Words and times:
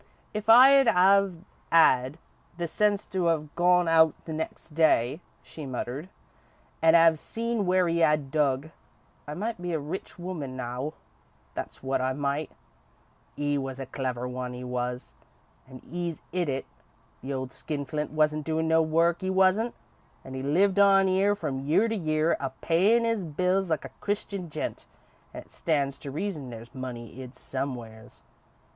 "If 0.33 0.49
I'd 0.49 0.87
'ave 0.87 1.41
'ad 1.71 2.17
the 2.57 2.67
sense 2.67 3.05
to 3.05 3.29
'ave 3.29 3.49
gone 3.55 3.87
out 3.87 4.15
there 4.25 4.33
the 4.33 4.33
next 4.33 4.71
day," 4.71 5.21
she 5.43 5.67
muttered, 5.67 6.09
"and 6.81 6.95
'ave 6.95 7.17
seen 7.17 7.67
where 7.67 7.87
'e 7.87 8.01
'ad 8.01 8.31
dug, 8.31 8.71
I 9.27 9.35
might 9.35 9.61
be 9.61 9.73
a 9.73 9.79
rich 9.79 10.17
woman 10.17 10.55
now, 10.57 10.93
that's 11.53 11.83
wot 11.83 12.01
I 12.01 12.13
might. 12.13 12.49
'E 13.37 13.59
was 13.59 13.77
a 13.77 13.85
clever 13.85 14.27
one, 14.27 14.55
'e 14.55 14.63
was, 14.63 15.13
and 15.67 15.83
'e's 15.85 16.23
'id 16.31 16.49
it. 16.49 16.65
The 17.21 17.33
old 17.35 17.51
skinflint 17.51 18.09
wasn't 18.09 18.47
doin' 18.47 18.67
no 18.67 18.81
work, 18.81 19.21
'e 19.21 19.29
wasn't, 19.29 19.75
and 20.25 20.35
'e 20.35 20.41
lived 20.41 20.79
on 20.79 21.07
'ere 21.09 21.35
from 21.35 21.67
year 21.67 21.87
to 21.87 21.95
year, 21.95 22.37
a 22.39 22.49
payin' 22.49 23.05
'is 23.05 23.23
bills 23.23 23.69
like 23.69 23.85
a 23.85 23.89
Christian 24.01 24.49
gent, 24.49 24.87
and 25.31 25.45
it 25.45 25.51
stands 25.51 25.99
to 25.99 26.09
reason 26.09 26.49
there's 26.49 26.73
money 26.73 27.21
'id 27.21 27.37
somewheres. 27.37 28.23